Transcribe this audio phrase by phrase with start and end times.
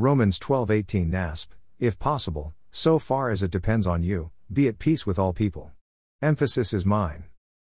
[0.00, 1.48] Romans 12:18 NASB,
[1.78, 5.72] if possible, so far as it depends on you, be at peace with all people.
[6.22, 7.24] Emphasis is mine.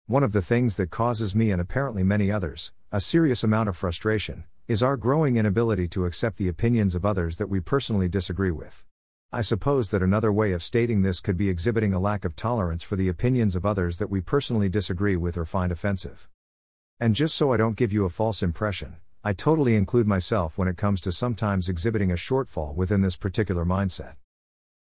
[0.06, 3.76] One of the things that causes me and apparently many others a serious amount of
[3.76, 8.52] frustration is our growing inability to accept the opinions of others that we personally disagree
[8.52, 8.86] with.
[9.34, 12.84] I suppose that another way of stating this could be exhibiting a lack of tolerance
[12.84, 16.30] for the opinions of others that we personally disagree with or find offensive.
[17.00, 20.70] And just so I don't give you a false impression, I totally include myself when
[20.70, 24.16] it comes to sometimes exhibiting a shortfall within this particular mindset.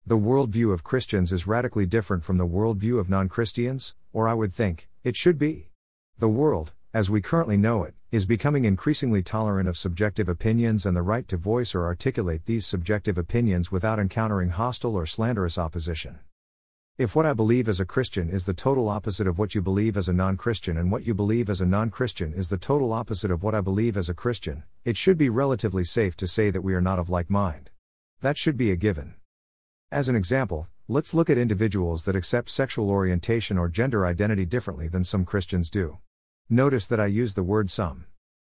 [0.08, 4.34] The worldview of Christians is radically different from the worldview of non Christians, or I
[4.34, 5.70] would think, it should be.
[6.18, 10.98] The world, as we currently know it, is becoming increasingly tolerant of subjective opinions and
[10.98, 16.18] the right to voice or articulate these subjective opinions without encountering hostile or slanderous opposition.
[16.96, 19.98] If what I believe as a Christian is the total opposite of what you believe
[19.98, 22.94] as a non Christian, and what you believe as a non Christian is the total
[22.94, 26.52] opposite of what I believe as a Christian, it should be relatively safe to say
[26.52, 27.72] that we are not of like mind.
[28.22, 29.16] That should be a given.
[29.92, 34.88] As an example, let's look at individuals that accept sexual orientation or gender identity differently
[34.88, 35.98] than some Christians do.
[36.48, 38.06] Notice that I use the word some.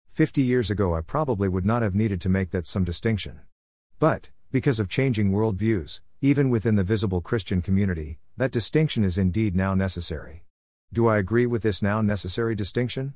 [0.09, 3.43] 50 years ago, I probably would not have needed to make that some distinction.
[4.01, 9.57] But, because of changing worldviews, even within the visible Christian community, that distinction is indeed
[9.57, 10.45] now necessary.
[10.93, 13.15] Do I agree with this now necessary distinction?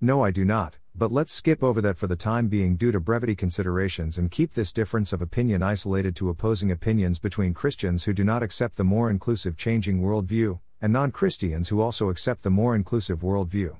[0.00, 2.98] No, I do not, but let's skip over that for the time being due to
[2.98, 8.12] brevity considerations and keep this difference of opinion isolated to opposing opinions between Christians who
[8.12, 12.50] do not accept the more inclusive changing worldview, and non Christians who also accept the
[12.50, 13.76] more inclusive worldview.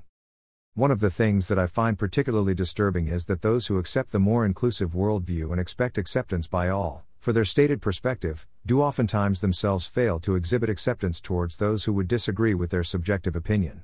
[0.75, 4.19] One of the things that I find particularly disturbing is that those who accept the
[4.19, 9.85] more inclusive worldview and expect acceptance by all, for their stated perspective, do oftentimes themselves
[9.85, 13.83] fail to exhibit acceptance towards those who would disagree with their subjective opinion.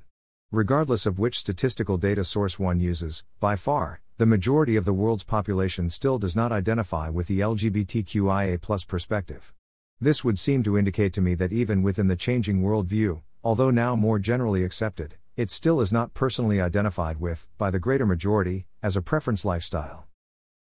[0.50, 5.24] Regardless of which statistical data source one uses, by far, the majority of the world's
[5.24, 9.52] population still does not identify with the LGBTQIA perspective.
[10.00, 13.94] This would seem to indicate to me that even within the changing worldview, although now
[13.94, 18.96] more generally accepted, it still is not personally identified with, by the greater majority, as
[18.96, 20.06] a preference lifestyle.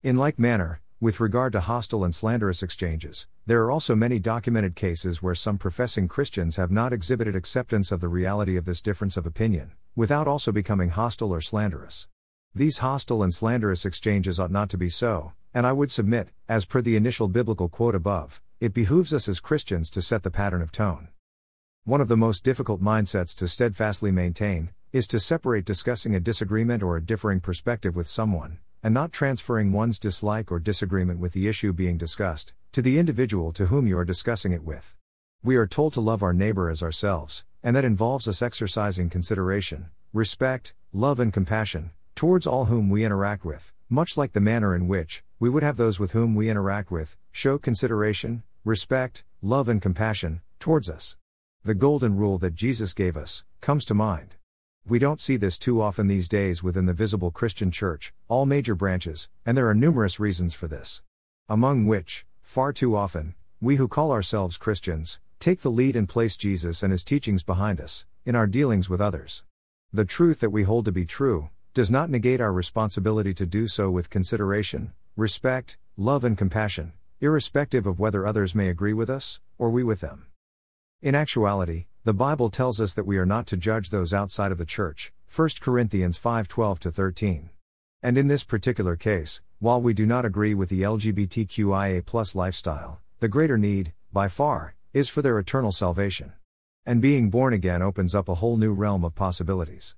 [0.04, 4.76] In like manner, with regard to hostile and slanderous exchanges, there are also many documented
[4.76, 9.16] cases where some professing Christians have not exhibited acceptance of the reality of this difference
[9.16, 12.10] of opinion, without also becoming hostile or slanderous.
[12.54, 16.66] These hostile and slanderous exchanges ought not to be so, and I would submit, as
[16.66, 20.62] per the initial biblical quote above, it behooves us as Christians to set the pattern
[20.62, 21.08] of tone.
[21.86, 26.84] One of the most difficult mindsets to steadfastly maintain is to separate discussing a disagreement
[26.84, 31.48] or a differing perspective with someone, and not transferring one's dislike or disagreement with the
[31.48, 34.96] issue being discussed to the individual to whom you are discussing it with.
[35.44, 39.90] We are told to love our neighbor as ourselves, and that involves us exercising consideration,
[40.14, 44.88] respect, love, and compassion towards all whom we interact with, much like the manner in
[44.88, 49.82] which we would have those with whom we interact with show consideration, respect, love, and
[49.82, 51.16] compassion towards us.
[51.64, 54.39] The golden rule that Jesus gave us comes to mind.
[54.90, 58.74] We don't see this too often these days within the visible Christian church, all major
[58.74, 61.04] branches, and there are numerous reasons for this.
[61.48, 66.36] Among which, far too often, we who call ourselves Christians, take the lead and place
[66.36, 69.44] Jesus and his teachings behind us, in our dealings with others.
[69.94, 73.68] The truth that we hold to be true, does not negate our responsibility to do
[73.68, 79.40] so with consideration, respect, love, and compassion, irrespective of whether others may agree with us,
[79.60, 80.26] or we with them.
[81.04, 84.58] In actuality, the Bible tells us that we are not to judge those outside of
[84.58, 87.50] the church, 1 Corinthians 5:12 13.
[88.02, 93.28] And in this particular case, while we do not agree with the LGBTQIA+ lifestyle, the
[93.28, 96.32] greater need, by far, is for their eternal salvation.
[96.86, 99.98] And being born again opens up a whole new realm of possibilities.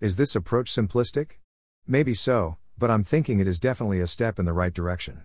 [0.00, 1.38] Is this approach simplistic?
[1.84, 5.24] Maybe so, but I'm thinking it is definitely a step in the right direction.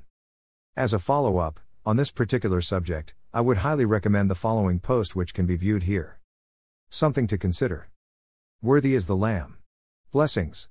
[0.75, 5.15] As a follow up, on this particular subject, I would highly recommend the following post,
[5.15, 6.19] which can be viewed here.
[6.89, 7.89] Something to consider.
[8.59, 9.59] Worthy is the Lamb.
[10.11, 10.67] Blessings.